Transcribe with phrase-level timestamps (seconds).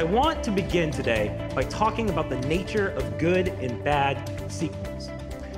[0.00, 5.10] I want to begin today by talking about the nature of good and bad sequels.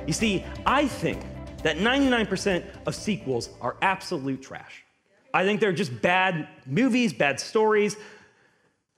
[0.05, 1.21] You see, I think
[1.59, 4.83] that 99% of sequels are absolute trash.
[5.33, 7.95] I think they're just bad movies, bad stories.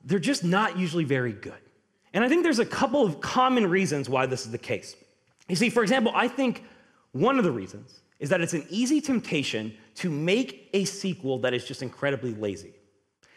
[0.03, 1.61] They're just not usually very good.
[2.15, 4.95] And I think there's a couple of common reasons why this is the case.
[5.47, 6.63] You see, for example, I think
[7.11, 11.53] one of the reasons is that it's an easy temptation to make a sequel that
[11.53, 12.73] is just incredibly lazy.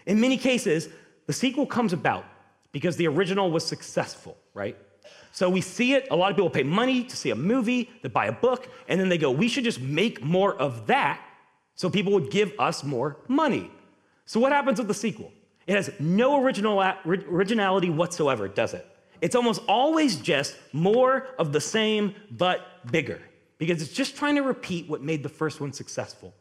[0.07, 0.89] In many cases,
[1.29, 2.25] the sequel comes about
[2.73, 4.77] because the original was successful, right?
[5.31, 8.09] So we see it, a lot of people pay money to see a movie, they
[8.09, 11.21] buy a book, and then they go, we should just make more of that
[11.75, 13.71] so people would give us more money.
[14.25, 15.31] So what happens with the sequel?
[15.67, 18.87] It has no original, originality whatsoever, does it?
[19.21, 23.21] It's almost always just more of the same, but bigger,
[23.59, 26.33] because it's just trying to repeat what made the first one successful.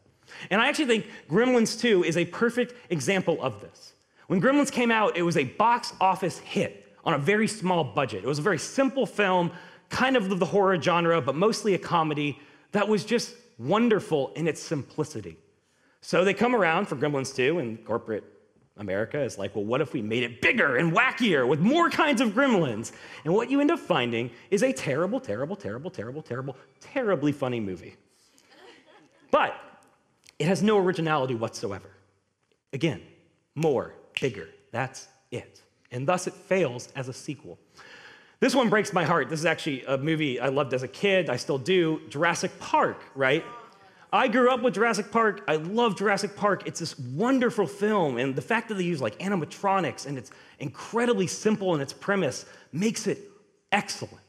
[0.48, 3.92] And I actually think Gremlins 2 is a perfect example of this.
[4.28, 8.22] When Gremlins came out, it was a box office hit on a very small budget.
[8.22, 9.50] It was a very simple film,
[9.88, 12.38] kind of the horror genre, but mostly a comedy
[12.72, 15.38] that was just wonderful in its simplicity.
[16.02, 18.24] So they come around for Gremlins 2, and corporate
[18.76, 22.20] America is like, well, what if we made it bigger and wackier with more kinds
[22.20, 22.92] of gremlins?
[23.24, 27.60] And what you end up finding is a terrible, terrible, terrible, terrible, terrible, terribly funny
[27.60, 27.96] movie.
[29.30, 29.54] But
[30.38, 31.90] it has no originality whatsoever.
[32.72, 33.02] Again,
[33.54, 35.62] more, bigger, that's it.
[35.90, 37.58] And thus it fails as a sequel.
[38.40, 39.28] This one breaks my heart.
[39.28, 43.02] This is actually a movie I loved as a kid, I still do Jurassic Park,
[43.14, 43.44] right?
[44.12, 45.42] I grew up with Jurassic Park.
[45.48, 46.62] I love Jurassic Park.
[46.66, 48.16] It's this wonderful film.
[48.16, 50.30] And the fact that they use like animatronics and it's
[50.60, 53.18] incredibly simple in its premise makes it
[53.70, 54.24] excellent.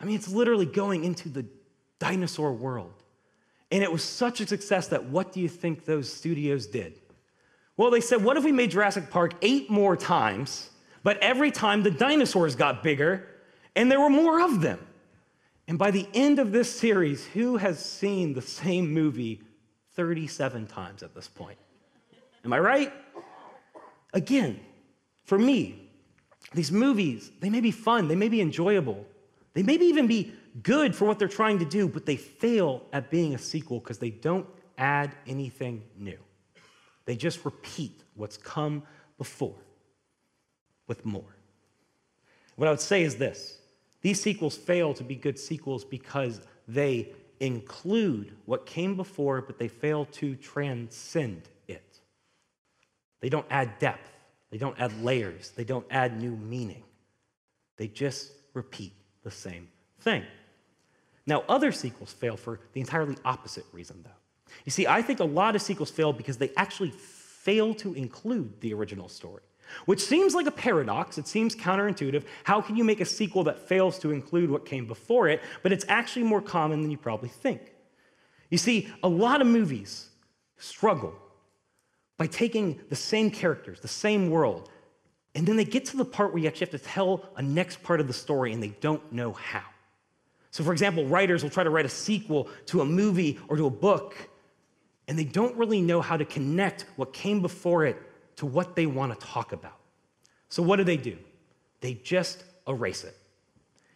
[0.00, 1.46] I mean, it's literally going into the
[1.98, 2.92] dinosaur world.
[3.70, 6.98] And it was such a success that what do you think those studios did?
[7.80, 10.68] Well, they said, what if we made Jurassic Park eight more times,
[11.02, 13.26] but every time the dinosaurs got bigger
[13.74, 14.86] and there were more of them?
[15.66, 19.40] And by the end of this series, who has seen the same movie
[19.94, 21.56] 37 times at this point?
[22.44, 22.92] Am I right?
[24.12, 24.60] Again,
[25.24, 25.88] for me,
[26.52, 29.06] these movies, they may be fun, they may be enjoyable,
[29.54, 33.10] they may even be good for what they're trying to do, but they fail at
[33.10, 34.46] being a sequel because they don't
[34.76, 36.18] add anything new.
[37.04, 38.82] They just repeat what's come
[39.18, 39.56] before
[40.86, 41.36] with more.
[42.56, 43.58] What I would say is this
[44.02, 49.68] these sequels fail to be good sequels because they include what came before, but they
[49.68, 52.00] fail to transcend it.
[53.20, 54.10] They don't add depth,
[54.50, 56.82] they don't add layers, they don't add new meaning.
[57.76, 59.68] They just repeat the same
[60.00, 60.24] thing.
[61.26, 64.19] Now, other sequels fail for the entirely opposite reason, though.
[64.64, 68.60] You see, I think a lot of sequels fail because they actually fail to include
[68.60, 69.42] the original story.
[69.86, 71.16] Which seems like a paradox.
[71.16, 72.24] It seems counterintuitive.
[72.44, 75.40] How can you make a sequel that fails to include what came before it?
[75.62, 77.72] But it's actually more common than you probably think.
[78.50, 80.08] You see, a lot of movies
[80.56, 81.14] struggle
[82.18, 84.68] by taking the same characters, the same world,
[85.34, 87.82] and then they get to the part where you actually have to tell a next
[87.82, 89.62] part of the story and they don't know how.
[90.50, 93.66] So, for example, writers will try to write a sequel to a movie or to
[93.66, 94.16] a book,
[95.10, 98.00] and they don't really know how to connect what came before it
[98.36, 99.76] to what they want to talk about.
[100.48, 101.18] So, what do they do?
[101.80, 103.16] They just erase it.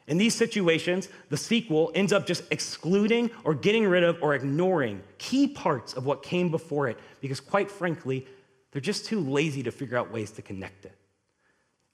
[0.09, 5.03] In these situations, the sequel ends up just excluding or getting rid of or ignoring
[5.19, 8.27] key parts of what came before it because, quite frankly,
[8.73, 10.97] they're just too lazy to figure out ways to connect it.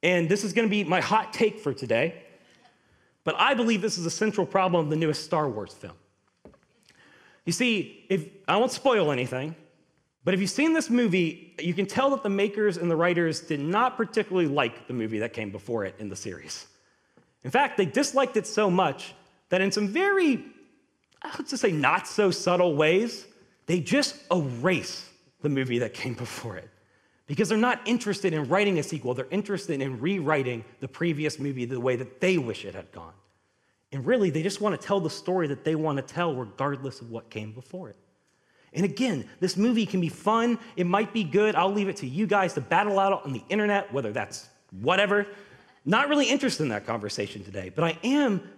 [0.03, 2.23] And this is going to be my hot take for today,
[3.25, 5.97] but I believe this is a central problem of the newest Star Wars film.
[7.51, 9.57] You see, if I won't spoil anything,
[10.23, 13.41] but if you've seen this movie, you can tell that the makers and the writers
[13.41, 16.69] did not particularly like the movie that came before it in the series.
[17.43, 19.15] In fact, they disliked it so much
[19.49, 20.45] that in some very,
[21.23, 23.27] I would just say, not so subtle ways,
[23.67, 25.11] they just erase
[25.43, 26.71] the movie that came before it.
[27.27, 31.65] Because they're not interested in writing a sequel, they're interested in rewriting the previous movie
[31.65, 33.15] the way that they wish it had gone.
[33.93, 37.01] And really, they just want to tell the story that they want to tell, regardless
[37.01, 37.97] of what came before it.
[38.73, 40.59] And again, this movie can be fun.
[40.77, 41.57] It might be good.
[41.57, 44.49] I'll leave it to you guys to battle out on the internet, whether that's
[44.81, 45.27] whatever.
[45.85, 48.49] Not really interested in that conversation today, but I am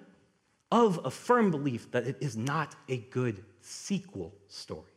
[0.70, 4.92] of a firm belief that it is not a good sequel story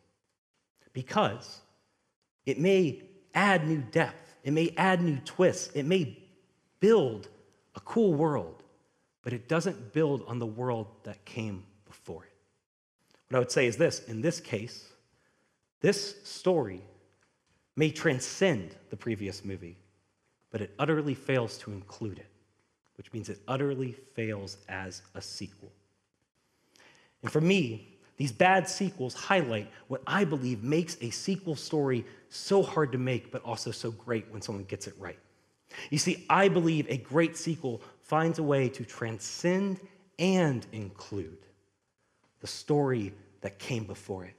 [0.94, 1.62] because
[2.46, 3.02] it may
[3.34, 6.18] add new depth, it may add new twists, it may
[6.80, 7.28] build
[7.76, 8.64] a cool world,
[9.26, 12.32] but it doesn't build on the world that came before it.
[13.28, 14.88] What I would say is this in this case,
[15.82, 16.80] this story
[17.76, 19.78] may transcend the previous movie,
[20.52, 22.30] but it utterly fails to include it,
[22.98, 25.72] which means it utterly fails as a sequel.
[27.24, 32.62] And for me, these bad sequels highlight what I believe makes a sequel story so
[32.62, 35.18] hard to make, but also so great when someone gets it right.
[35.90, 39.80] You see, I believe a great sequel finds a way to transcend
[40.20, 41.38] and include
[42.40, 43.12] the story
[43.42, 44.36] that came before it.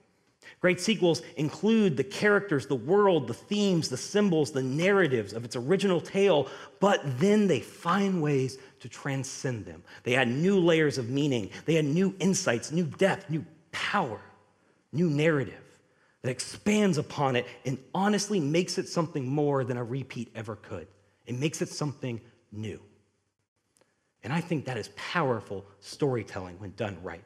[0.61, 5.57] Great sequels include the characters, the world, the themes, the symbols, the narratives of its
[5.57, 6.49] original tale,
[6.79, 9.83] but then they find ways to transcend them.
[10.05, 14.21] They add new layers of meaning, they add new insights, new depth, new power,
[14.93, 15.63] new narrative
[16.23, 20.87] that expands upon it and honestly makes it something more than a repeat ever could.
[21.27, 22.21] It makes it something
[22.53, 22.81] new.
[24.27, 27.23] And I think that is powerful storytelling when done right.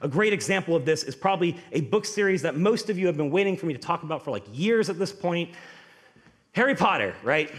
[0.00, 3.16] A great example of this is probably a book series that most of you have
[3.16, 5.50] been waiting for me to talk about for like years at this point
[6.50, 7.52] Harry Potter, right?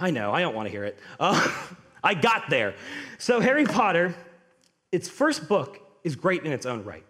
[0.00, 0.98] I know, I don't want to hear it.
[1.18, 1.54] Uh,
[2.02, 2.76] I got there.
[3.18, 4.14] So, Harry Potter,
[4.90, 7.04] its first book is great in its own right.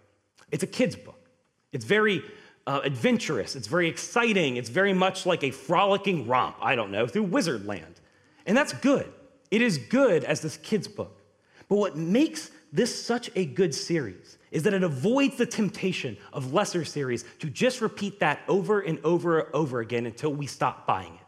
[0.50, 1.28] It's a kid's book,
[1.70, 2.24] it's very
[2.66, 7.06] uh, adventurous, it's very exciting, it's very much like a frolicking romp, I don't know,
[7.06, 8.00] through Wizardland.
[8.46, 9.12] And that's good.
[9.50, 11.20] It is good as this kid's book.
[11.68, 16.52] But what makes this such a good series is that it avoids the temptation of
[16.52, 20.86] lesser series to just repeat that over and over and over again until we stop
[20.86, 21.26] buying it,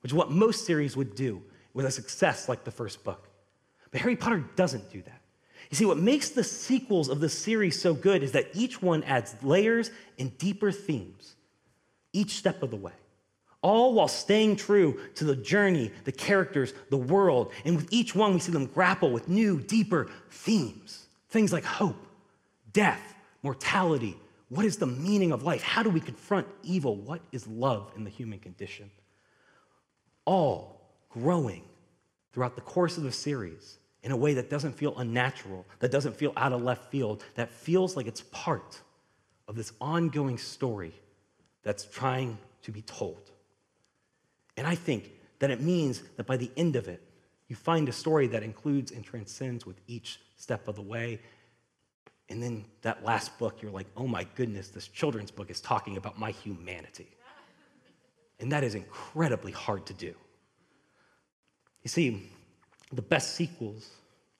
[0.00, 1.42] which is what most series would do
[1.74, 3.28] with a success like the first book.
[3.90, 5.20] But Harry Potter doesn't do that.
[5.70, 9.02] You see, what makes the sequels of the series so good is that each one
[9.04, 11.34] adds layers and deeper themes
[12.12, 12.92] each step of the way,
[13.62, 17.52] all while staying true to the journey, the characters, the world.
[17.64, 21.06] And with each one, we see them grapple with new, deeper themes.
[21.30, 22.06] Things like hope,
[22.72, 24.16] death, mortality.
[24.48, 25.62] What is the meaning of life?
[25.62, 26.96] How do we confront evil?
[26.96, 28.90] What is love in the human condition?
[30.24, 31.64] All growing
[32.32, 36.16] throughout the course of the series in a way that doesn't feel unnatural, that doesn't
[36.16, 38.80] feel out of left field, that feels like it's part
[39.48, 40.92] of this ongoing story
[41.62, 43.30] that's trying to be told.
[44.58, 47.00] And I think that it means that by the end of it,
[47.46, 51.20] you find a story that includes and transcends with each step of the way.
[52.28, 55.96] And then that last book, you're like, oh my goodness, this children's book is talking
[55.96, 57.06] about my humanity.
[58.40, 60.12] And that is incredibly hard to do.
[61.84, 62.28] You see,
[62.92, 63.88] the best sequels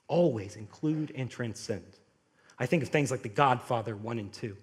[0.08, 1.96] always include and transcend.
[2.58, 4.56] I think of things like The Godfather 1 and 2.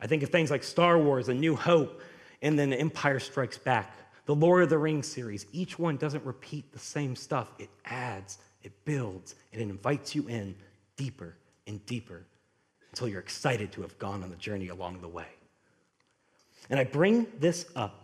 [0.00, 2.02] I think of things like Star Wars, A New Hope,
[2.42, 3.96] and then Empire Strikes Back.
[4.26, 7.48] The Lord of the Rings series, each one doesn't repeat the same stuff.
[7.58, 10.54] It adds, it builds, and it invites you in
[10.96, 11.34] deeper
[11.66, 12.24] and deeper
[12.90, 15.26] until you're excited to have gone on the journey along the way.
[16.70, 18.02] And I bring this up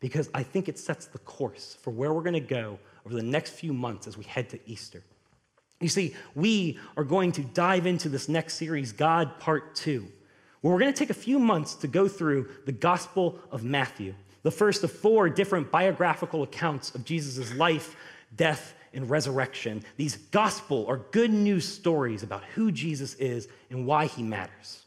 [0.00, 3.22] because I think it sets the course for where we're going to go over the
[3.22, 5.02] next few months as we head to Easter.
[5.80, 10.06] You see, we are going to dive into this next series, God Part 2,
[10.60, 14.14] where we're going to take a few months to go through the Gospel of Matthew,
[14.42, 17.96] the first of four different biographical accounts of Jesus' life,
[18.34, 19.82] death, and resurrection.
[19.96, 24.84] These gospel or good news stories about who Jesus is and why he matters.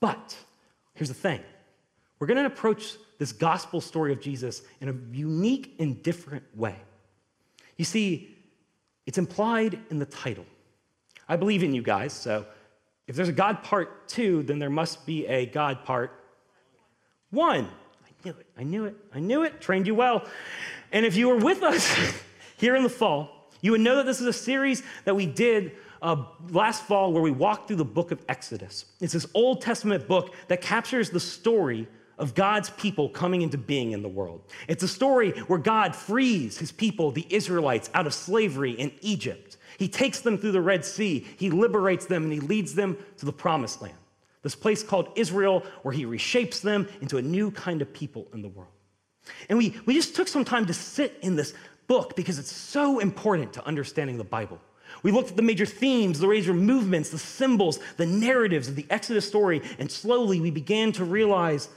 [0.00, 0.36] But
[0.94, 1.40] here's the thing
[2.18, 6.76] we're going to approach this gospel story of Jesus in a unique and different way.
[7.76, 8.36] You see,
[9.06, 10.46] it's implied in the title.
[11.28, 12.46] I believe in you guys, so
[13.06, 16.12] if there's a God part two, then there must be a God part
[17.30, 17.68] one.
[18.24, 20.24] I knew it, I knew it, I knew it, trained you well.
[20.92, 21.96] And if you were with us
[22.56, 25.72] here in the fall, you would know that this is a series that we did
[26.02, 28.84] uh, last fall where we walked through the book of Exodus.
[29.00, 33.92] It's this Old Testament book that captures the story of God's people coming into being
[33.92, 34.42] in the world.
[34.66, 39.56] It's a story where God frees his people, the Israelites, out of slavery in Egypt.
[39.78, 43.26] He takes them through the Red Sea, he liberates them, and he leads them to
[43.26, 43.94] the promised land,
[44.42, 48.42] this place called Israel, where he reshapes them into a new kind of people in
[48.42, 48.72] the world.
[49.48, 51.54] And we, we just took some time to sit in this
[51.86, 54.60] book because it's so important to understanding the Bible.
[55.02, 58.86] We looked at the major themes, the major movements, the symbols, the narratives of the
[58.90, 61.68] Exodus story, and slowly we began to realize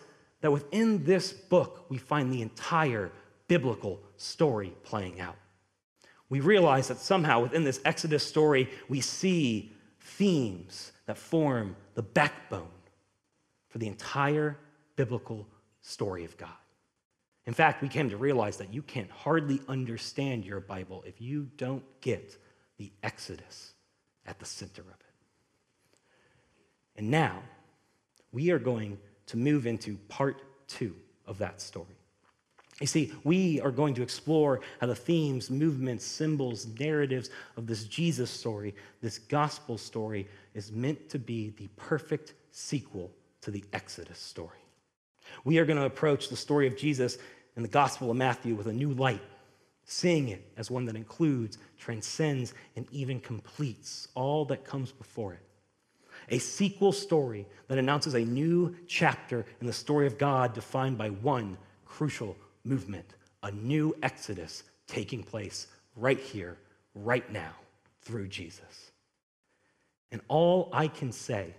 [0.41, 3.11] that within this book, we find the entire
[3.47, 5.35] biblical story playing out.
[6.29, 12.71] We realize that somehow within this Exodus story, we see themes that form the backbone
[13.67, 14.57] for the entire
[14.95, 15.45] biblical
[15.81, 16.49] story of God.
[17.45, 21.49] In fact, we came to realize that you can't hardly understand your Bible if you
[21.57, 22.37] don't get
[22.77, 23.73] the Exodus
[24.25, 25.15] at the center of it.
[26.95, 27.43] And now,
[28.31, 30.95] we are going to move into part two
[31.27, 31.97] of that story.
[32.79, 37.83] You see, we are going to explore how the themes, movements, symbols, narratives of this
[37.83, 44.19] Jesus story, this gospel story, is meant to be the perfect sequel to the Exodus
[44.19, 44.59] story.
[45.43, 47.17] We are going to approach the story of Jesus
[47.55, 49.21] in the Gospel of Matthew with a new light,
[49.85, 55.45] seeing it as one that includes, transcends, and even completes all that comes before it.
[56.29, 61.09] A sequel story that announces a new chapter in the story of God defined by
[61.09, 66.57] one crucial movement, a new exodus taking place right here,
[66.93, 67.53] right now,
[68.01, 68.91] through Jesus.
[70.11, 71.53] And all I can say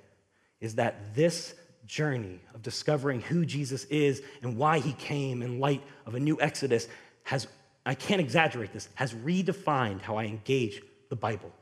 [0.60, 1.54] is that this
[1.86, 6.40] journey of discovering who Jesus is and why he came in light of a new
[6.40, 6.88] exodus
[7.24, 7.46] has,
[7.84, 11.52] I can't exaggerate this, has redefined how I engage the Bible.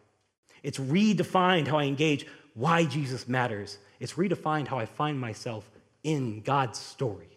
[0.62, 3.78] It's redefined how I engage why Jesus matters.
[3.99, 5.68] It's redefined how I find myself
[6.02, 7.28] in God's story,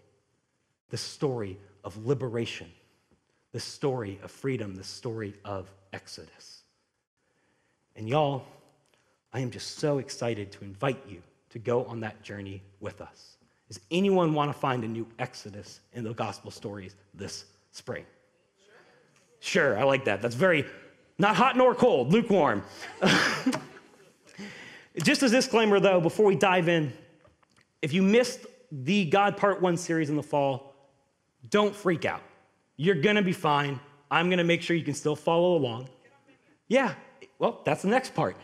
[0.89, 2.69] the story of liberation,
[3.51, 6.63] the story of freedom, the story of Exodus.
[7.95, 8.45] And y'all,
[9.34, 13.38] I am just so excited to invite you to go on that journey with us.
[13.68, 18.06] Does anyone want to find a new Exodus in the gospel stories this spring?
[19.40, 20.22] Sure, I like that.
[20.22, 20.66] That's very
[21.18, 22.63] not hot nor cold, lukewarm.
[25.04, 26.94] Just as a disclaimer though, before we dive in,
[27.82, 30.75] if you missed the God Part 1 series in the fall,
[31.50, 32.22] don't freak out.
[32.78, 33.80] You're going to be fine.
[34.10, 35.90] I'm going to make sure you can still follow along.
[36.68, 36.94] Yeah,
[37.40, 38.38] well, that's the next part.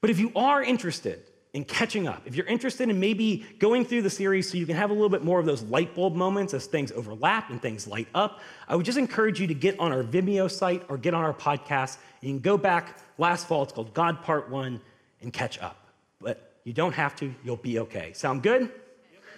[0.00, 4.02] But if you are interested in catching up, if you're interested in maybe going through
[4.02, 6.54] the series so you can have a little bit more of those light bulb moments
[6.54, 9.92] as things overlap and things light up, I would just encourage you to get on
[9.92, 13.62] our Vimeo site or get on our podcast you can go back last fall.
[13.62, 14.80] It's called God Part One
[15.22, 15.76] and catch up.
[16.20, 18.12] But you don't have to, you'll be okay.
[18.12, 18.62] Sound good?
[18.62, 18.72] Yep.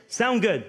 [0.09, 0.67] Sound good.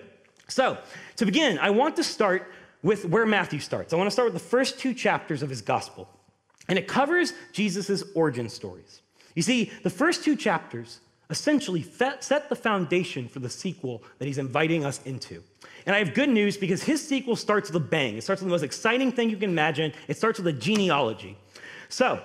[0.48, 0.78] So,
[1.16, 2.52] to begin, I want to start
[2.84, 3.94] with where Matthew starts.
[3.94, 6.08] I want to start with the first two chapters of his gospel.
[6.68, 9.02] And it covers Jesus' origin stories.
[9.36, 11.00] You see, the first two chapters
[11.30, 15.42] essentially set the foundation for the sequel that he's inviting us into.
[15.86, 18.18] And I have good news because his sequel starts with a bang.
[18.18, 19.94] It starts with the most exciting thing you can imagine.
[20.08, 21.38] It starts with a genealogy.
[21.90, 22.22] So,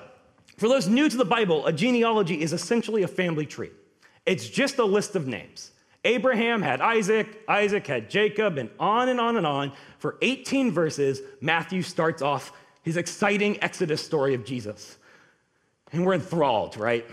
[0.58, 3.70] for those new to the Bible, a genealogy is essentially a family tree.
[4.26, 5.70] It's just a list of names.
[6.04, 9.72] Abraham had Isaac, Isaac had Jacob, and on and on and on.
[9.98, 14.98] For 18 verses, Matthew starts off his exciting Exodus story of Jesus.
[15.92, 17.07] And we're enthralled, right?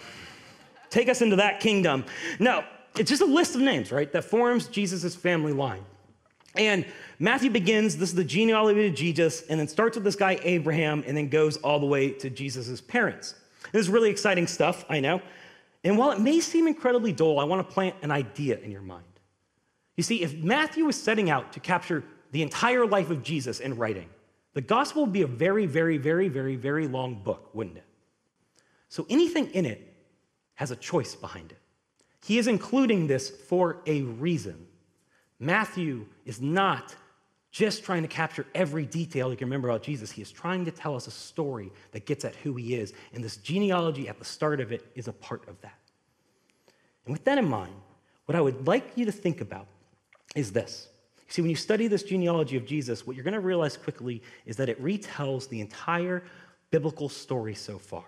[0.89, 2.05] Take us into that kingdom.
[2.39, 2.63] No,
[2.97, 5.83] it's just a list of names, right, that forms Jesus' family line.
[6.57, 6.85] And
[7.19, 11.03] Matthew begins, this is the genealogy of Jesus, and then starts with this guy, Abraham,
[11.05, 13.35] and then goes all the way to Jesus' parents.
[13.71, 15.21] This is really exciting stuff, I know.
[15.83, 18.81] And while it may seem incredibly dull, I want to plant an idea in your
[18.81, 19.03] mind.
[19.97, 23.77] You see, if Matthew was setting out to capture the entire life of Jesus in
[23.77, 24.09] writing,
[24.53, 27.85] the gospel would be a very, very, very, very, very long book, wouldn't it?
[28.89, 29.93] So anything in it
[30.55, 31.59] has a choice behind it.
[32.23, 34.67] He is including this for a reason.
[35.39, 36.95] Matthew is not
[37.51, 40.11] just trying to capture every detail you can remember about Jesus.
[40.11, 42.93] He is trying to tell us a story that gets at who he is.
[43.13, 45.77] And this genealogy at the start of it is a part of that.
[47.05, 47.73] And with that in mind,
[48.25, 49.67] what I would like you to think about
[50.35, 50.89] is this.
[51.27, 54.21] You see, when you study this genealogy of Jesus, what you're going to realize quickly
[54.45, 56.23] is that it retells the entire
[56.71, 58.03] biblical story so far.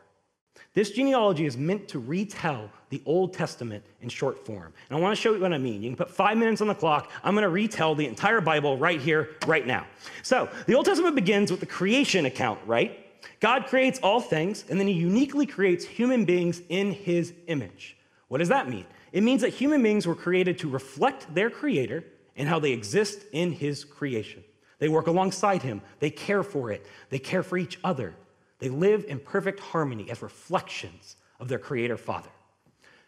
[0.74, 4.74] This genealogy is meant to retell the Old Testament in short form.
[4.90, 5.82] And I want to show you what I mean.
[5.82, 7.12] You can put five minutes on the clock.
[7.24, 9.86] I'm going to retell the entire Bible right here, right now.
[10.24, 13.04] So, the Old Testament begins with the creation account, right?
[13.40, 17.98] God creates all things, and then he uniquely creates human beings in his image.
[18.28, 18.86] What does that mean?
[19.12, 22.04] It means that human beings were created to reflect their creator
[22.36, 24.44] and how they exist in his creation.
[24.80, 28.14] They work alongside him, they care for it, they care for each other,
[28.60, 32.30] they live in perfect harmony as reflections of their Creator Father.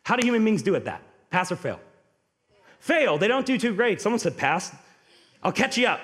[0.03, 1.01] How do human beings do at that?
[1.29, 1.79] Pass or fail?
[2.79, 3.17] Fail.
[3.17, 4.01] They don't do too great.
[4.01, 4.73] Someone said pass.
[5.43, 5.99] I'll catch you up.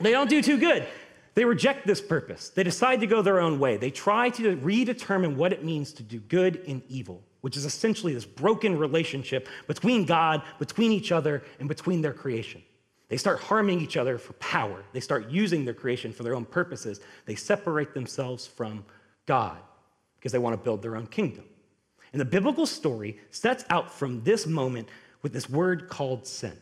[0.00, 0.86] They don't do too good.
[1.34, 2.48] They reject this purpose.
[2.48, 3.76] They decide to go their own way.
[3.76, 8.14] They try to redetermine what it means to do good and evil, which is essentially
[8.14, 12.62] this broken relationship between God, between each other, and between their creation.
[13.08, 14.82] They start harming each other for power.
[14.92, 17.00] They start using their creation for their own purposes.
[17.24, 18.84] They separate themselves from
[19.26, 19.58] God
[20.18, 21.44] because they want to build their own kingdom.
[22.12, 24.88] And the biblical story sets out from this moment
[25.22, 26.56] with this word called sin.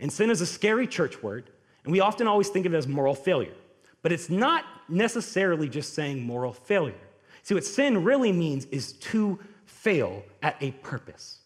[0.00, 1.50] And sin is a scary church word,
[1.84, 3.54] and we often always think of it as moral failure.
[4.02, 6.94] But it's not necessarily just saying moral failure.
[7.42, 11.38] See, what sin really means is to fail at a purpose,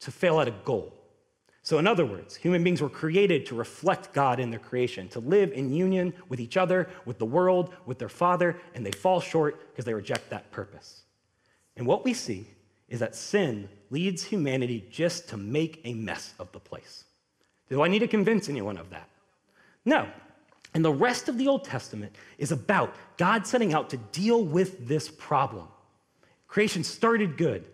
[0.00, 0.92] to fail at a goal
[1.64, 5.20] So, in other words, human beings were created to reflect God in their creation, to
[5.20, 9.20] live in union with each other, with the world, with their Father, and they fall
[9.20, 11.02] short because they reject that purpose.
[11.76, 12.48] And what we see
[12.88, 17.04] is that sin leads humanity just to make a mess of the place.
[17.70, 19.08] Do I need to convince anyone of that?
[19.84, 20.08] No.
[20.74, 24.88] And the rest of the Old Testament is about God setting out to deal with
[24.88, 25.68] this problem.
[26.48, 27.64] Creation started good,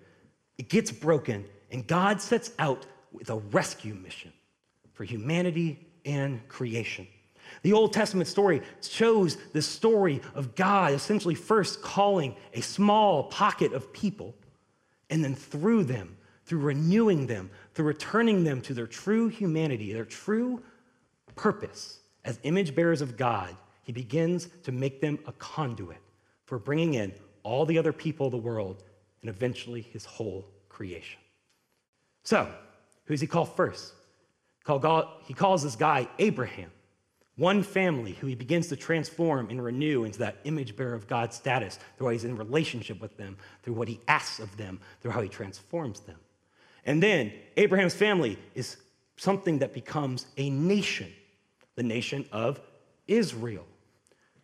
[0.58, 4.32] it gets broken, and God sets out with a rescue mission
[4.92, 7.06] for humanity and creation.
[7.62, 13.72] The Old Testament story shows the story of God essentially first calling a small pocket
[13.72, 14.34] of people,
[15.10, 20.04] and then through them, through renewing them, through returning them to their true humanity, their
[20.04, 20.62] true
[21.36, 25.98] purpose as image bearers of God, he begins to make them a conduit
[26.44, 27.12] for bringing in
[27.42, 28.84] all the other people of the world
[29.22, 31.20] and eventually his whole creation.
[32.24, 32.52] So,
[33.08, 33.94] who does he call first?
[35.24, 36.70] He calls this guy Abraham,
[37.36, 41.34] one family who he begins to transform and renew into that image bearer of God's
[41.34, 45.12] status through how he's in relationship with them, through what he asks of them, through
[45.12, 46.18] how he transforms them.
[46.84, 48.76] And then Abraham's family is
[49.16, 51.10] something that becomes a nation,
[51.76, 52.60] the nation of
[53.06, 53.64] Israel.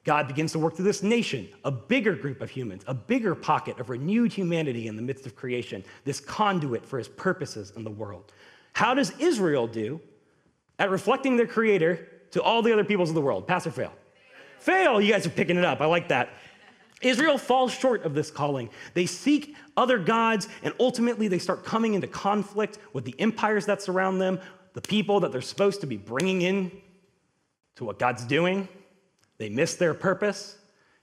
[0.04, 3.78] God begins to work through this nation, a bigger group of humans, a bigger pocket
[3.78, 7.90] of renewed humanity in the midst of creation, this conduit for his purposes in the
[7.90, 8.33] world.
[8.74, 10.00] How does Israel do
[10.78, 13.46] at reflecting their creator to all the other peoples of the world?
[13.46, 13.92] Pass or fail?
[14.58, 15.00] Fail.
[15.00, 15.80] You guys are picking it up.
[15.80, 16.30] I like that.
[17.00, 18.70] Israel falls short of this calling.
[18.94, 23.82] They seek other gods, and ultimately they start coming into conflict with the empires that
[23.82, 24.40] surround them,
[24.72, 26.72] the people that they're supposed to be bringing in
[27.76, 28.68] to what God's doing.
[29.38, 30.56] They miss their purpose,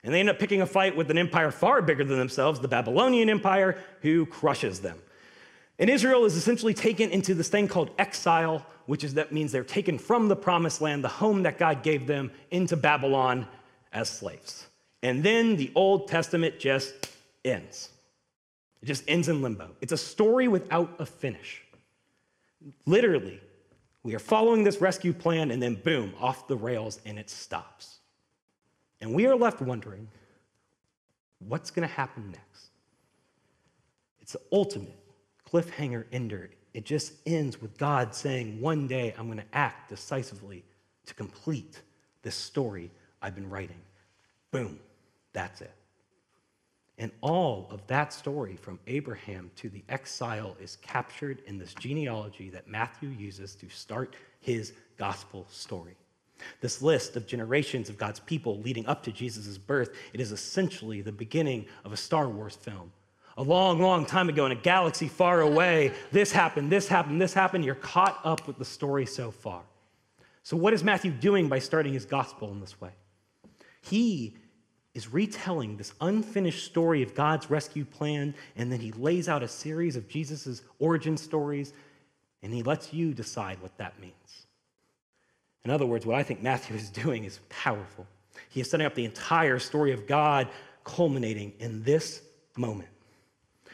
[0.03, 2.67] and they end up picking a fight with an empire far bigger than themselves, the
[2.67, 4.97] Babylonian Empire, who crushes them.
[5.81, 9.63] And Israel is essentially taken into this thing called exile, which is that means they're
[9.63, 13.47] taken from the promised land, the home that God gave them, into Babylon
[13.91, 14.67] as slaves.
[15.01, 17.10] And then the Old Testament just
[17.43, 17.89] ends.
[18.84, 19.71] It just ends in limbo.
[19.82, 21.63] It's a story without a finish.
[22.86, 23.41] Literally,
[24.03, 27.97] we are following this rescue plan, and then boom, off the rails, and it stops.
[29.01, 30.08] And we are left wondering
[31.39, 32.69] what's going to happen next?
[34.21, 35.00] It's the ultimate
[35.51, 36.49] cliffhanger ender.
[36.73, 40.63] It just ends with God saying, One day I'm going to act decisively
[41.05, 41.81] to complete
[42.21, 43.81] this story I've been writing.
[44.51, 44.79] Boom,
[45.33, 45.73] that's it.
[46.97, 52.49] And all of that story from Abraham to the exile is captured in this genealogy
[52.51, 55.95] that Matthew uses to start his gospel story.
[56.59, 61.01] This list of generations of God's people leading up to Jesus' birth, it is essentially
[61.01, 62.91] the beginning of a Star Wars film
[63.38, 65.94] a long, long time ago in a galaxy far away.
[66.12, 67.65] This happened, this happened, this happened.
[67.65, 69.62] You're caught up with the story so far.
[70.44, 72.91] So, what is Matthew doing by starting his gospel in this way?
[73.82, 74.36] He
[74.94, 79.48] is retelling this unfinished story of God's rescue plan, and then he lays out a
[79.48, 81.74] series of Jesus' origin stories,
[82.44, 84.46] and he lets you decide what that means.
[85.63, 88.08] In other words, what I think Matthew is doing is powerful.
[88.50, 90.48] He is setting up the entire story of God,
[90.84, 92.22] culminating in this
[92.58, 92.89] moment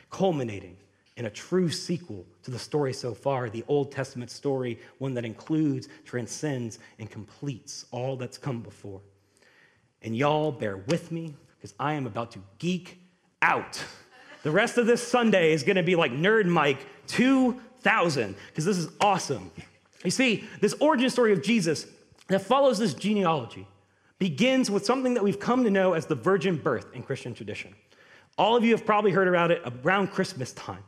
[0.09, 0.77] culminating
[1.17, 5.25] in a true sequel to the story so far, the Old Testament story, one that
[5.25, 9.01] includes, transcends, and completes all that's come before.
[10.03, 12.99] And y'all bear with me because I am about to geek
[13.41, 13.83] out.
[14.43, 18.77] The rest of this Sunday is going to be like Nerd Mike 2000 because this
[18.77, 19.51] is awesome.
[20.05, 21.87] You see, this origin story of Jesus
[22.27, 23.67] that follows this genealogy
[24.19, 27.73] begins with something that we've come to know as the virgin birth in Christian tradition.
[28.37, 30.83] All of you have probably heard about it around Christmas time.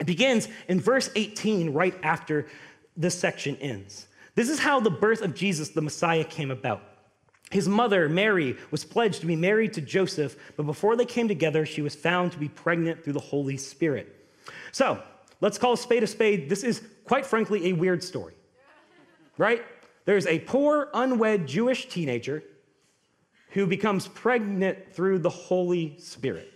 [0.00, 2.46] It begins in verse 18, right after
[2.96, 4.06] this section ends.
[4.34, 6.82] This is how the birth of Jesus, the Messiah, came about.
[7.50, 11.66] His mother, Mary, was pledged to be married to Joseph, but before they came together,
[11.66, 14.26] she was found to be pregnant through the Holy Spirit.
[14.72, 15.02] So,
[15.42, 16.48] let's call a spade a spade.
[16.48, 18.32] This is, quite frankly, a weird story,
[19.36, 19.62] right?
[20.06, 22.42] There's a poor, unwed Jewish teenager
[23.50, 26.52] who becomes pregnant through the Holy Spirit.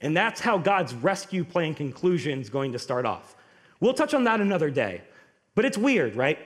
[0.00, 3.34] And that's how God's rescue plan conclusion is going to start off.
[3.80, 5.02] We'll touch on that another day,
[5.54, 6.38] but it's weird, right?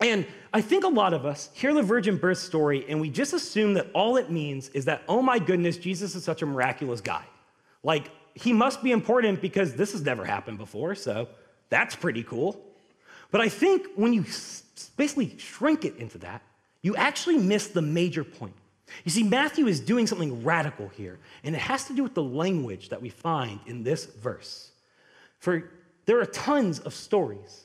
[0.00, 3.32] And I think a lot of us hear the virgin birth story and we just
[3.32, 7.00] assume that all it means is that, oh my goodness, Jesus is such a miraculous
[7.00, 7.24] guy.
[7.82, 11.28] Like, he must be important because this has never happened before, so
[11.70, 12.60] that's pretty cool.
[13.30, 14.24] But I think when you
[14.96, 16.42] basically shrink it into that,
[16.82, 18.54] you actually miss the major point.
[19.04, 22.22] You see, Matthew is doing something radical here, and it has to do with the
[22.22, 24.70] language that we find in this verse.
[25.38, 25.70] For
[26.06, 27.64] there are tons of stories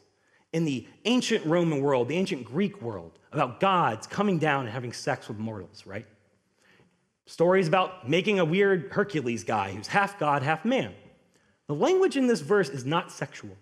[0.51, 4.93] in the ancient Roman world, the ancient Greek world, about gods coming down and having
[4.93, 6.05] sex with mortals, right?
[7.25, 10.93] Stories about making a weird Hercules guy who's half god, half man.
[11.67, 13.55] The language in this verse is not sexual.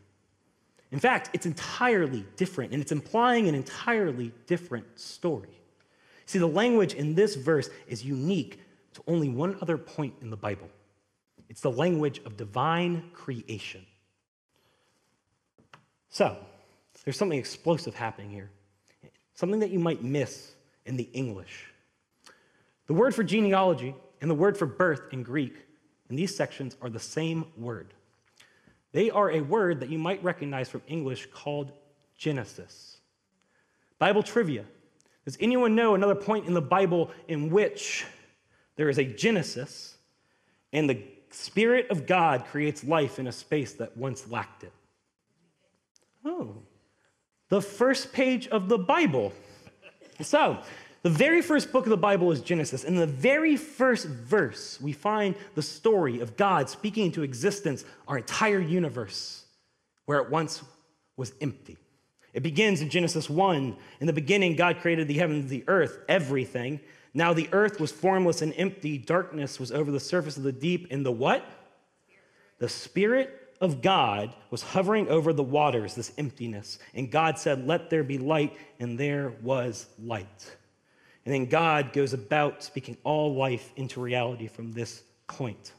[0.91, 5.60] In fact, it's entirely different, and it's implying an entirely different story.
[6.31, 8.61] See, the language in this verse is unique
[8.93, 10.69] to only one other point in the Bible
[11.49, 13.85] it's the language of divine creation.
[16.07, 16.37] So,
[17.03, 18.49] there's something explosive happening here,
[19.33, 20.53] something that you might miss
[20.85, 21.65] in the English.
[22.87, 25.55] The word for genealogy and the word for birth in Greek
[26.09, 27.93] in these sections are the same word.
[28.93, 31.73] They are a word that you might recognize from English called
[32.15, 33.01] Genesis.
[33.99, 34.63] Bible trivia.
[35.25, 38.05] Does anyone know another point in the Bible in which
[38.75, 39.95] there is a Genesis
[40.73, 44.73] and the Spirit of God creates life in a space that once lacked it?
[46.25, 46.55] Oh,
[47.49, 49.33] the first page of the Bible.
[50.21, 50.59] So,
[51.03, 52.83] the very first book of the Bible is Genesis.
[52.83, 58.17] In the very first verse, we find the story of God speaking into existence our
[58.17, 59.43] entire universe,
[60.05, 60.63] where it once
[61.17, 61.77] was empty.
[62.33, 63.75] It begins in Genesis 1.
[63.99, 66.79] In the beginning, God created the heavens, the earth, everything.
[67.13, 68.97] Now the earth was formless and empty.
[68.97, 70.87] Darkness was over the surface of the deep.
[70.91, 71.45] And the what?
[72.59, 76.79] The Spirit of God was hovering over the waters, this emptiness.
[76.93, 78.55] And God said, Let there be light.
[78.79, 80.55] And there was light.
[81.25, 85.73] And then God goes about speaking all life into reality from this point.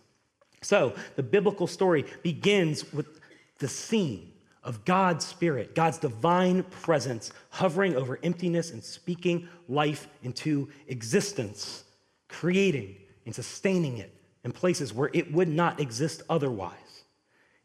[0.60, 3.20] So the biblical story begins with
[3.58, 4.31] the scene
[4.64, 11.84] of God's Spirit, God's divine presence hovering over emptiness and speaking life into existence,
[12.28, 12.96] creating
[13.26, 17.04] and sustaining it in places where it would not exist otherwise.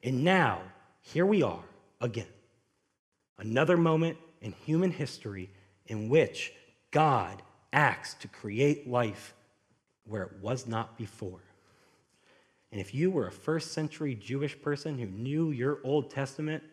[0.04, 0.62] And now,
[1.02, 1.64] here we are
[2.02, 2.28] again.
[3.38, 5.50] Another moment in human history
[5.86, 6.54] in which
[6.92, 7.42] God
[7.74, 9.34] acts to create life
[10.06, 11.42] where it was not before.
[12.72, 16.64] And if you were a first century Jewish person who knew your Old Testament,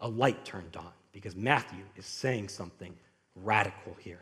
[0.00, 2.94] a light turned on because Matthew is saying something
[3.34, 4.20] radical here.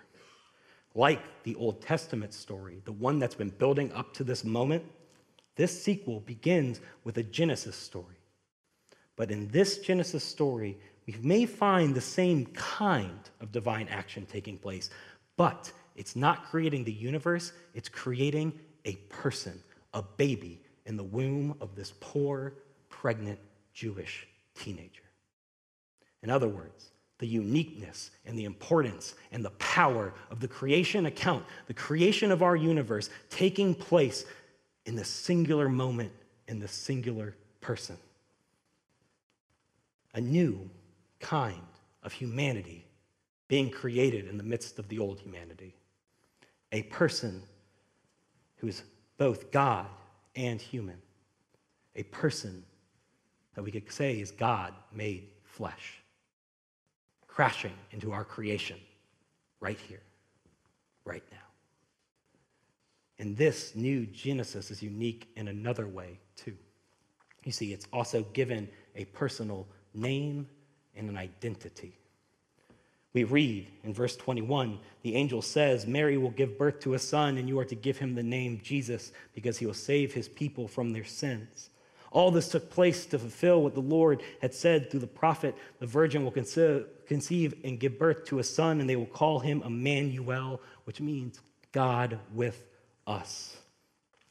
[0.94, 4.85] Like the Old Testament story, the one that's been building up to this moment,
[5.57, 8.16] this sequel begins with a Genesis story.
[9.16, 14.57] But in this Genesis story, we may find the same kind of divine action taking
[14.57, 14.90] place,
[15.37, 18.53] but it's not creating the universe, it's creating
[18.85, 19.61] a person,
[19.94, 22.54] a baby in the womb of this poor,
[22.88, 23.38] pregnant
[23.72, 25.02] Jewish teenager.
[26.22, 31.44] In other words, the uniqueness and the importance and the power of the creation account,
[31.66, 34.24] the creation of our universe taking place
[34.85, 36.12] in the singular moment
[36.48, 37.96] in the singular person.
[40.14, 40.68] A new
[41.20, 41.62] kind
[42.02, 42.87] of humanity
[43.48, 45.74] being created in the midst of the old humanity.
[46.72, 47.42] A person
[48.57, 48.83] who is
[49.16, 49.87] both God
[50.35, 51.00] and human.
[51.96, 52.64] A person
[53.55, 56.03] that we could say is God made flesh,
[57.27, 58.79] crashing into our creation
[59.61, 60.03] right here,
[61.05, 61.38] right now.
[63.18, 66.57] And this new Genesis is unique in another way, too.
[67.44, 70.48] You see, it's also given a personal name
[70.96, 71.96] and an identity.
[73.14, 77.38] We read in verse 21 the angel says, Mary will give birth to a son,
[77.38, 80.66] and you are to give him the name Jesus, because he will save his people
[80.66, 81.70] from their sins.
[82.11, 85.87] All this took place to fulfill what the Lord had said through the prophet the
[85.87, 90.61] virgin will conceive and give birth to a son, and they will call him Emmanuel,
[90.85, 91.40] which means
[91.72, 92.64] God with
[93.07, 93.57] us.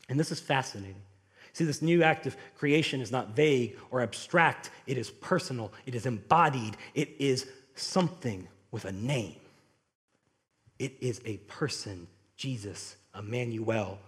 [0.10, 1.02] And this is fascinating.
[1.54, 5.93] See, this new act of creation is not vague or abstract, it is personal, it
[5.93, 9.36] is embodied, it is something with a name.
[10.80, 14.00] It is a person, Jesus, Emmanuel.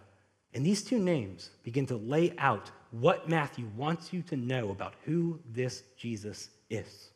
[0.53, 4.95] And these two names begin to lay out what Matthew wants you to know about
[5.05, 7.11] who this Jesus is.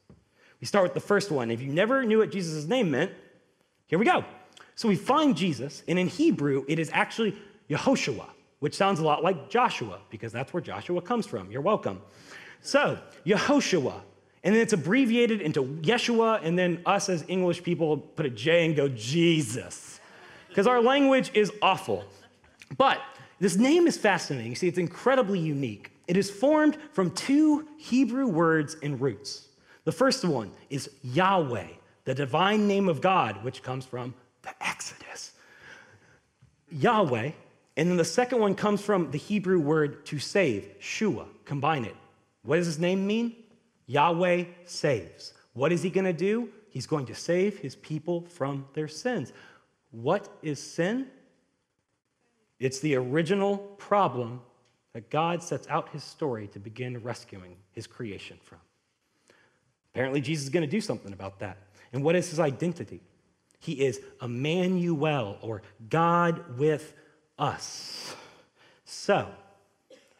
[0.61, 1.49] We start with the first one.
[1.49, 3.11] If you never knew what Jesus' name meant,
[3.87, 4.23] here we go.
[4.75, 7.35] So we find Jesus, and in Hebrew, it is actually
[7.69, 8.27] Yehoshua,
[8.59, 11.51] which sounds a lot like Joshua, because that's where Joshua comes from.
[11.51, 12.01] You're welcome.
[12.61, 14.01] So, Yehoshua,
[14.43, 18.65] and then it's abbreviated into Yeshua, and then us as English people put a J
[18.65, 19.99] and go Jesus,
[20.47, 22.05] because our language is awful.
[22.77, 22.99] But
[23.39, 24.51] this name is fascinating.
[24.51, 25.91] You see, it's incredibly unique.
[26.07, 29.47] It is formed from two Hebrew words and roots.
[29.85, 31.67] The first one is Yahweh,
[32.05, 35.33] the divine name of God, which comes from the Exodus.
[36.71, 37.31] Yahweh,
[37.77, 41.25] and then the second one comes from the Hebrew word to save, Shua.
[41.45, 41.95] Combine it.
[42.43, 43.35] What does his name mean?
[43.89, 45.33] Yahweh saves.
[45.53, 46.49] What is he going to do?
[46.69, 49.33] He's going to save his people from their sins.
[49.89, 51.07] What is sin?
[52.59, 54.41] It's the original problem
[54.93, 58.59] that God sets out his story to begin rescuing his creation from.
[59.91, 61.57] Apparently, Jesus is going to do something about that.
[61.91, 63.01] And what is his identity?
[63.57, 66.93] He is Emmanuel, or God with
[67.39, 68.15] us.
[68.85, 69.29] So,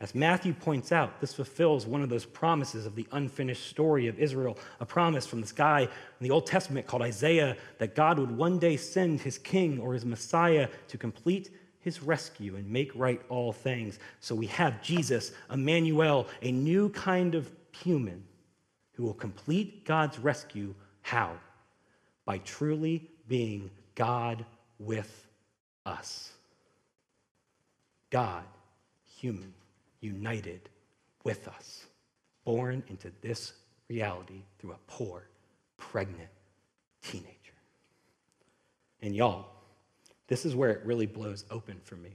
[0.02, 4.18] as Matthew points out, this fulfills one of those promises of the unfinished story of
[4.18, 5.90] Israel, a promise from this guy in
[6.22, 10.06] the Old Testament called Isaiah that God would one day send his king or his
[10.06, 11.50] Messiah to complete
[11.82, 14.00] his rescue and make right all things.
[14.22, 18.24] So we have Jesus, Emmanuel, a new kind of human
[18.94, 20.74] who will complete God's rescue.
[21.02, 21.34] How?
[22.24, 24.46] By truly being God
[24.78, 25.28] with
[25.86, 26.32] us.
[28.10, 28.44] God,
[29.18, 29.54] human
[30.02, 30.70] united
[31.24, 31.86] with us,
[32.46, 33.54] born into this
[33.90, 35.28] reality through a poor,
[35.78, 36.30] pregnant
[37.02, 37.30] teenager.
[39.02, 39.48] And y'all,
[40.28, 42.12] this is where it really blows open for me.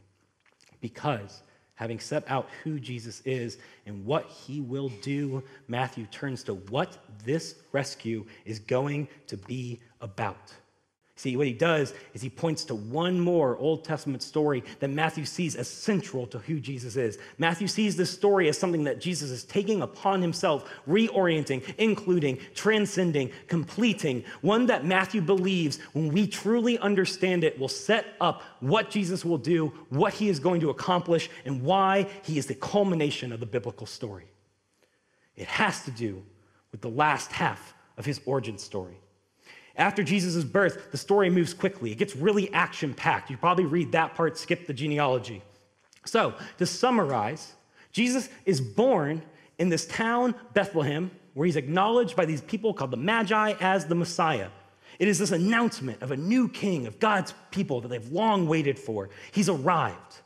[0.80, 1.42] Because
[1.74, 6.98] having set out who Jesus is and what he will do, Matthew turns to what
[7.24, 10.54] this rescue is going to be about.
[11.16, 15.24] See, what he does is he points to one more Old Testament story that Matthew
[15.24, 17.18] sees as central to who Jesus is.
[17.38, 23.30] Matthew sees this story as something that Jesus is taking upon himself, reorienting, including, transcending,
[23.46, 29.24] completing, one that Matthew believes, when we truly understand it, will set up what Jesus
[29.24, 33.38] will do, what he is going to accomplish, and why he is the culmination of
[33.38, 34.24] the biblical story.
[35.36, 36.24] It has to do
[36.72, 38.98] with the last half of his origin story.
[39.76, 41.90] After Jesus' birth, the story moves quickly.
[41.90, 43.30] It gets really action packed.
[43.30, 45.42] You probably read that part, skip the genealogy.
[46.04, 47.54] So, to summarize,
[47.90, 49.22] Jesus is born
[49.58, 53.94] in this town, Bethlehem, where he's acknowledged by these people called the Magi as the
[53.94, 54.48] Messiah.
[54.98, 58.78] It is this announcement of a new king of God's people that they've long waited
[58.78, 59.10] for.
[59.32, 60.20] He's arrived.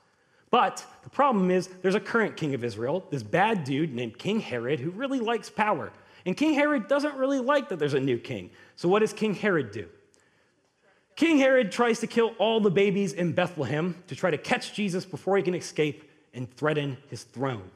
[0.50, 4.40] But the problem is, there's a current king of Israel, this bad dude named King
[4.40, 5.92] Herod, who really likes power.
[6.26, 8.50] And King Herod doesn't really like that there's a new king.
[8.78, 9.88] So, what does King Herod do?
[11.16, 15.04] King Herod tries to kill all the babies in Bethlehem to try to catch Jesus
[15.04, 17.72] before he can escape and threaten his throne.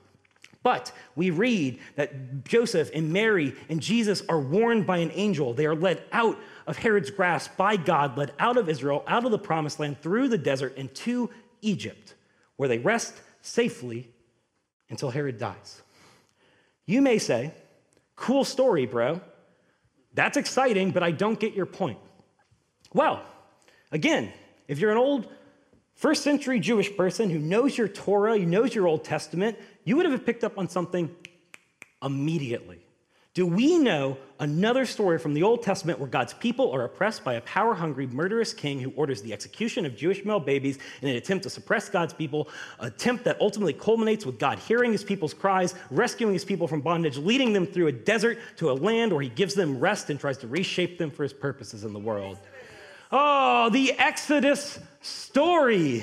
[0.63, 5.55] But we read that Joseph and Mary and Jesus are warned by an angel.
[5.55, 6.39] They are led out
[6.69, 10.29] of Herod's grasp by God, led out of Israel, out of the promised land, through
[10.29, 11.29] the desert, and to
[11.63, 12.15] Egypt,
[12.59, 14.09] where they rest safely
[14.89, 15.83] until Herod dies.
[16.87, 17.55] You may say,
[18.15, 19.21] Cool story, bro.
[20.15, 21.99] That's exciting, but I don't get your point.
[22.93, 23.23] Well,
[23.91, 24.33] again,
[24.69, 25.29] if you're an old
[25.95, 30.07] first century Jewish person who knows your Torah, who knows your Old Testament, you would
[30.07, 31.15] have picked up on something
[32.03, 32.85] immediately.
[33.35, 37.35] Do we know another story from the Old Testament where God's people are oppressed by
[37.35, 41.15] a power hungry, murderous king who orders the execution of Jewish male babies in an
[41.15, 42.49] attempt to suppress God's people,
[42.81, 47.17] attempt that ultimately culminates with God hearing his people's cries, rescuing his people from bondage,
[47.17, 50.39] leading them through a desert to a land where he gives them rest and tries
[50.39, 52.37] to reshape them for his purposes in the world?
[53.13, 56.03] Oh, the Exodus story.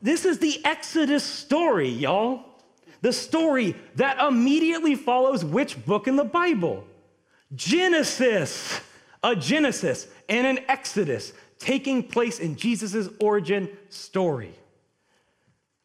[0.00, 2.51] This is the Exodus story, y'all
[3.02, 6.84] the story that immediately follows which book in the Bible?
[7.54, 8.80] Genesis,
[9.22, 14.54] a Genesis and an Exodus taking place in Jesus' origin story.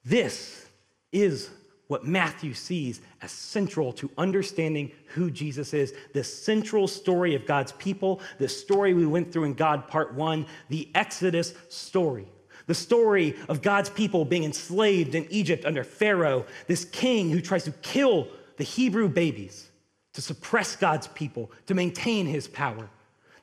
[0.06, 0.66] This
[1.12, 1.50] is
[1.88, 5.94] what Matthew sees as central to understanding who Jesus is.
[6.14, 10.46] The central story of God's people, the story we went through in God Part One,
[10.70, 12.28] the Exodus story
[12.68, 17.64] the story of God's people being enslaved in Egypt under Pharaoh, this king who tries
[17.64, 18.28] to kill
[18.58, 19.70] the Hebrew babies
[20.14, 22.90] to suppress God's people, to maintain his power.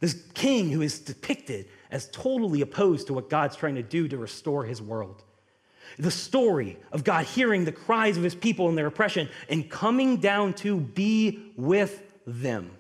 [0.00, 4.18] This king who is depicted as totally opposed to what God's trying to do to
[4.18, 5.22] restore his world.
[5.98, 10.16] The story of God hearing the cries of his people in their oppression and coming
[10.16, 12.72] down to be with them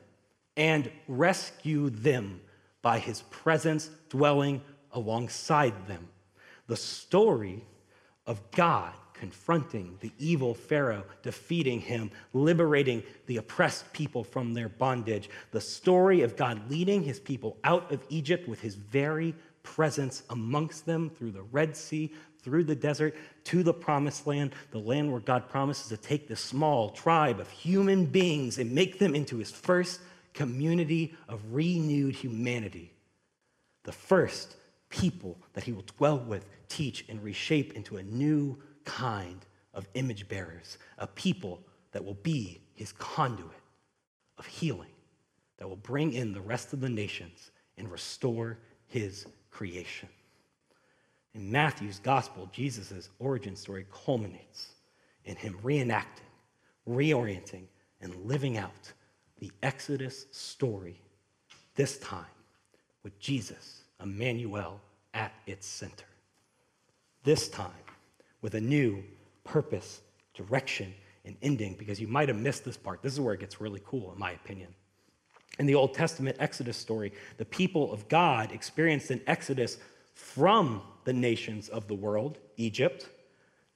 [0.56, 2.40] and rescue them
[2.82, 4.60] by his presence dwelling
[4.92, 6.08] alongside them
[6.66, 7.64] the story
[8.26, 15.30] of God confronting the evil Pharaoh, defeating him, liberating the oppressed people from their bondage,
[15.52, 20.84] the story of God leading his people out of Egypt with his very presence amongst
[20.84, 25.20] them through the Red Sea, through the desert, to the promised land, the land where
[25.20, 29.50] God promises to take this small tribe of human beings and make them into his
[29.50, 30.00] first
[30.34, 32.92] community of renewed humanity.
[33.84, 34.56] The first
[34.94, 40.28] people that he will dwell with, teach, and reshape into a new kind of image
[40.28, 43.50] bearers, a people that will be his conduit
[44.38, 44.90] of healing
[45.58, 50.08] that will bring in the rest of the nations and restore his creation.
[51.34, 54.74] In Matthew's gospel, Jesus' origin story culminates
[55.24, 56.30] in him reenacting,
[56.88, 57.64] reorienting,
[58.00, 58.92] and living out
[59.38, 61.00] the Exodus story,
[61.74, 62.24] this time
[63.02, 64.80] with Jesus, Emmanuel,
[65.14, 66.06] at its center.
[67.22, 67.70] This time
[68.42, 69.02] with a new
[69.44, 70.02] purpose,
[70.34, 70.92] direction,
[71.24, 73.02] and ending, because you might have missed this part.
[73.02, 74.74] This is where it gets really cool, in my opinion.
[75.58, 79.78] In the Old Testament Exodus story, the people of God experienced an exodus
[80.14, 83.08] from the nations of the world, Egypt,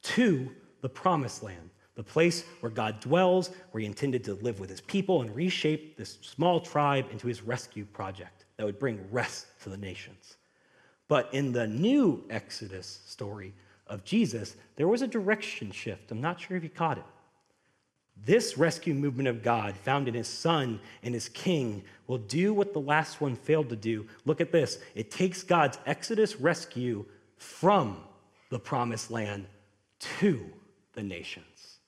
[0.02, 0.50] to
[0.82, 4.80] the promised land, the place where God dwells, where he intended to live with his
[4.80, 9.70] people and reshape this small tribe into his rescue project that would bring rest to
[9.70, 10.36] the nations.
[11.06, 13.54] But in the new Exodus story
[13.86, 16.10] of Jesus, there was a direction shift.
[16.10, 17.04] I'm not sure if you caught it.
[18.26, 22.72] This rescue movement of God, found in his son and his king, will do what
[22.72, 24.06] the last one failed to do.
[24.24, 27.98] Look at this it takes God's Exodus rescue from
[28.50, 29.46] the promised land
[30.00, 30.44] to
[30.94, 31.78] the nations.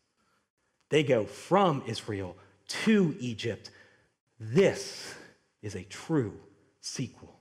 [0.88, 2.36] They go from Israel
[2.84, 3.70] to Egypt.
[4.38, 5.14] This
[5.62, 6.38] is a true
[6.80, 7.40] sequel.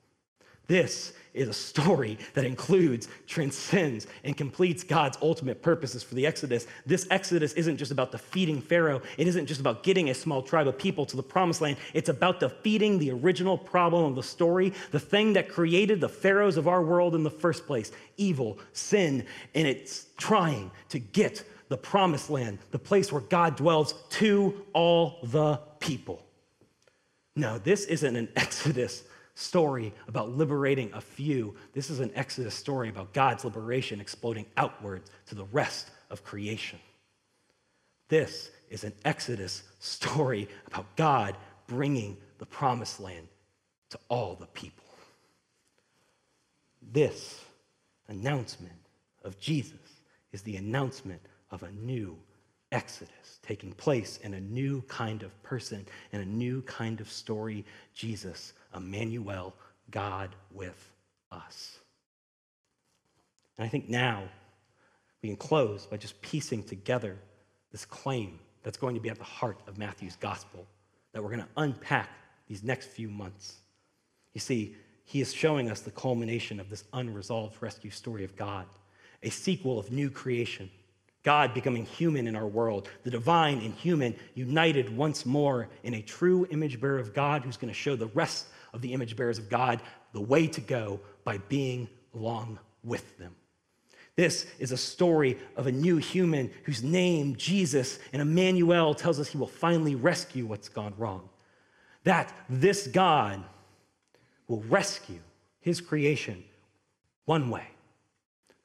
[0.69, 6.67] This is a story that includes, transcends, and completes God's ultimate purposes for the Exodus.
[6.86, 9.02] This Exodus isn't just about defeating Pharaoh.
[9.17, 11.78] It isn't just about getting a small tribe of people to the promised land.
[11.95, 16.56] It's about defeating the original problem of the story, the thing that created the Pharaohs
[16.56, 19.25] of our world in the first place evil, sin,
[19.56, 25.19] and it's trying to get the promised land, the place where God dwells, to all
[25.23, 26.23] the people.
[27.36, 29.04] No, this isn't an Exodus
[29.39, 31.56] story about liberating a few.
[31.73, 36.80] This is an Exodus story about God's liberation exploding outward to the rest of creation.
[38.10, 43.28] This is an Exodus story about God bringing the promised land
[43.91, 44.84] to all the people.
[46.91, 47.39] This
[48.08, 48.73] announcement
[49.23, 49.73] of Jesus
[50.32, 51.21] is the announcement
[51.52, 52.17] of a new
[52.71, 57.65] Exodus taking place in a new kind of person and a new kind of story
[57.95, 59.55] Jesus, Emmanuel,
[59.91, 60.91] God with
[61.32, 61.77] us.
[63.58, 64.23] And I think now
[65.21, 67.17] we can close by just piecing together
[67.71, 70.65] this claim that's going to be at the heart of Matthew's gospel
[71.12, 72.10] that we're going to unpack
[72.47, 73.55] these next few months.
[74.34, 78.65] You see, he is showing us the culmination of this unresolved rescue story of God,
[79.23, 80.69] a sequel of new creation
[81.23, 86.01] God becoming human in our world, the divine and human united once more in a
[86.01, 89.39] true image bearer of God who's going to show the rest of the image bearers
[89.39, 89.82] of God
[90.13, 93.36] the way to go by being along with them.
[94.15, 99.29] This is a story of a new human whose name, Jesus, and Emmanuel tells us
[99.29, 101.29] he will finally rescue what's gone wrong.
[102.03, 103.43] That this God
[104.47, 105.19] will rescue
[105.62, 106.43] his creation
[107.25, 107.67] one way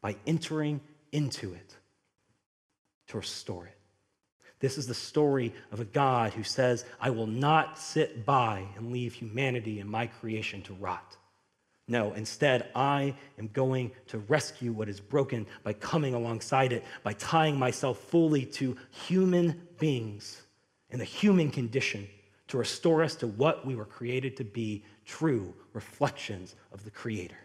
[0.01, 0.81] by entering
[1.13, 1.77] into it
[3.09, 3.79] to restore it.
[4.65, 8.93] This is the story of a God who says, I will not sit by and
[8.93, 11.19] leave humanity and my creation to rot.
[11.87, 17.13] No, instead, I am going to rescue what is broken by coming alongside it, by
[17.13, 20.41] tying myself fully to human beings
[20.89, 22.09] and the human condition
[22.49, 27.44] to restore us to what we were created to be true reflections of the Creator.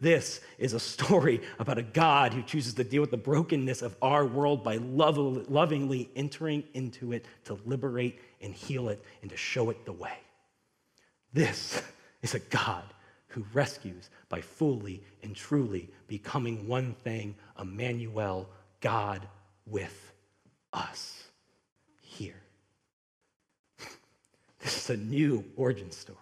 [0.00, 3.96] This is a story about a God who chooses to deal with the brokenness of
[4.02, 9.70] our world by lovingly entering into it to liberate and heal it and to show
[9.70, 10.18] it the way.
[11.32, 11.82] This
[12.22, 12.84] is a God
[13.28, 18.48] who rescues by fully and truly becoming one thing Emmanuel,
[18.80, 19.26] God
[19.66, 20.12] with
[20.72, 21.24] us
[22.00, 22.40] here.
[24.60, 26.16] This is a new origin story.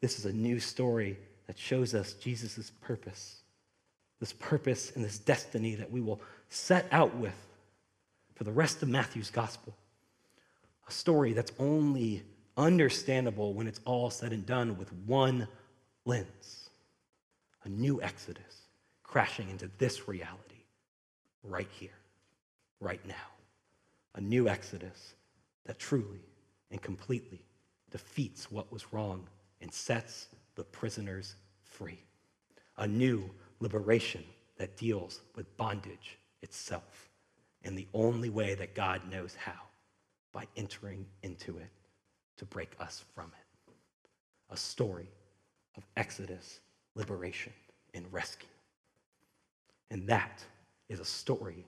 [0.00, 3.42] This is a new story that shows us Jesus' purpose,
[4.20, 7.34] this purpose and this destiny that we will set out with
[8.34, 9.76] for the rest of Matthew's gospel.
[10.88, 12.22] A story that's only
[12.56, 15.48] understandable when it's all said and done with one
[16.04, 16.64] lens
[17.64, 18.68] a new exodus
[19.02, 20.64] crashing into this reality
[21.42, 21.96] right here,
[22.80, 23.14] right now.
[24.14, 25.14] A new exodus
[25.64, 26.20] that truly
[26.70, 27.42] and completely
[27.90, 29.26] defeats what was wrong
[29.60, 32.00] and sets the prisoners free.
[32.76, 33.30] A new
[33.60, 34.24] liberation
[34.56, 37.08] that deals with bondage itself.
[37.64, 39.60] And the only way that God knows how,
[40.32, 41.70] by entering into it
[42.36, 43.72] to break us from it.
[44.50, 45.08] A story
[45.76, 46.60] of exodus,
[46.94, 47.52] liberation,
[47.94, 48.48] and rescue.
[49.90, 50.44] And that
[50.88, 51.64] is a story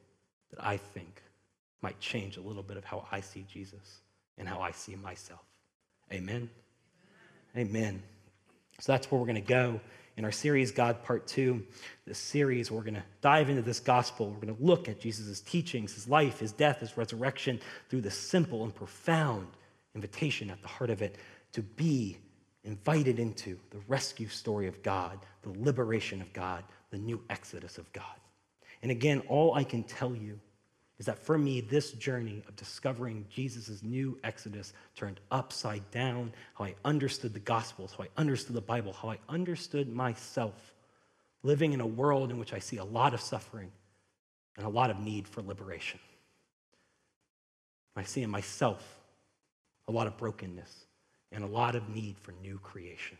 [0.51, 1.23] that I think
[1.83, 4.01] might change a little bit of how I see Jesus
[4.39, 5.47] and how I see myself
[6.13, 6.49] Amen.
[7.57, 8.03] Amen.
[8.79, 9.81] So that's where we're going to go
[10.17, 11.65] in our series, God Part 2.
[12.07, 14.31] This series, we're going to dive into this gospel.
[14.31, 18.11] We're going to look at Jesus' teachings, his life, his death, his resurrection through the
[18.11, 19.47] simple and profound
[19.95, 21.17] invitation at the heart of it
[21.53, 22.19] to be
[22.65, 27.91] invited into the rescue story of God, the liberation of God, the new exodus of
[27.93, 28.05] God.
[28.83, 30.39] And again, all I can tell you
[30.99, 36.65] is that for me, this journey of discovering Jesus' new exodus turned upside down how
[36.65, 40.75] I understood the Gospels, how I understood the Bible, how I understood myself,
[41.43, 43.71] living in a world in which I see a lot of suffering
[44.57, 46.01] and a lot of need for liberation.
[47.95, 48.99] I see in myself
[49.89, 50.87] a lot of brokenness
[51.33, 53.19] and a lot of need for new creation.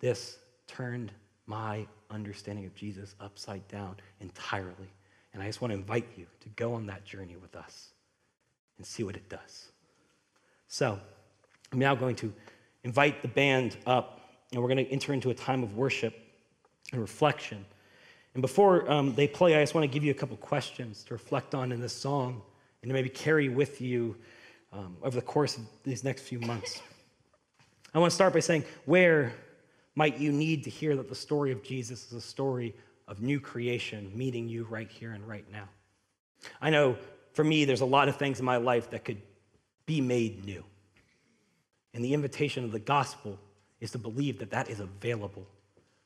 [0.00, 1.12] This turned
[1.46, 4.90] my understanding of Jesus upside down entirely.
[5.34, 7.90] And I just want to invite you to go on that journey with us
[8.78, 9.72] and see what it does.
[10.68, 10.98] So,
[11.72, 12.32] I'm now going to
[12.84, 14.20] invite the band up,
[14.52, 16.14] and we're going to enter into a time of worship
[16.92, 17.64] and reflection.
[18.34, 21.14] And before um, they play, I just want to give you a couple questions to
[21.14, 22.42] reflect on in this song
[22.82, 24.16] and to maybe carry with you
[24.72, 26.80] um, over the course of these next few months.
[27.94, 29.32] I want to start by saying, where
[29.94, 32.74] might you need to hear that the story of Jesus is a story
[33.06, 35.68] of new creation meeting you right here and right now?
[36.60, 36.96] I know
[37.32, 39.20] for me, there's a lot of things in my life that could
[39.86, 40.64] be made new.
[41.92, 43.38] And the invitation of the gospel
[43.80, 45.46] is to believe that that is available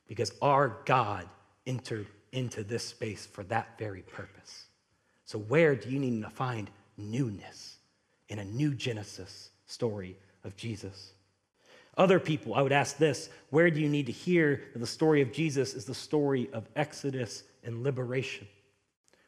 [0.07, 1.27] because our God
[1.65, 4.65] entered into this space for that very purpose.
[5.25, 7.77] So, where do you need to find newness
[8.27, 11.13] in a new Genesis story of Jesus?
[11.99, 15.21] Other people, I would ask this where do you need to hear that the story
[15.21, 18.47] of Jesus is the story of Exodus and liberation?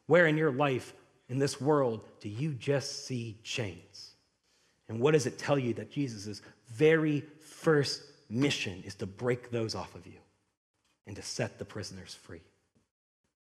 [0.08, 0.94] Where in your life,
[1.28, 4.12] in this world, do you just see chains?
[4.88, 9.76] And what does it tell you that Jesus' very first mission is to break those
[9.76, 10.20] off of you
[11.08, 12.42] and to set the prisoners free?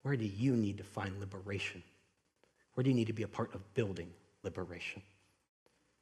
[0.02, 1.84] Where do you need to find liberation?
[2.74, 4.10] Where do you need to be a part of building
[4.42, 5.02] liberation?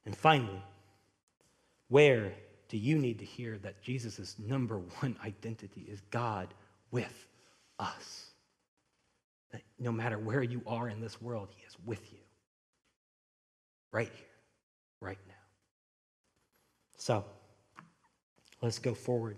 [0.05, 0.63] And finally,
[1.89, 2.33] where
[2.69, 6.53] do you need to hear that Jesus' number one identity is God
[6.91, 7.27] with
[7.79, 8.27] us?
[9.51, 12.19] That no matter where you are in this world, He is with you.
[13.91, 14.27] Right here,
[15.01, 15.33] right now.
[16.97, 17.25] So,
[18.61, 19.37] let's go forward.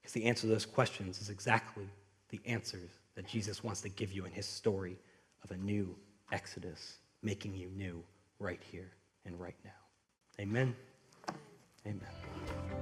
[0.00, 1.88] Because the answer to those questions is exactly
[2.28, 4.96] the answers that Jesus wants to give you in his story
[5.42, 5.96] of a new
[6.30, 8.04] exodus, making you new
[8.38, 8.90] right here
[9.24, 9.70] and right now.
[10.38, 10.76] Amen.
[11.86, 12.75] Amen.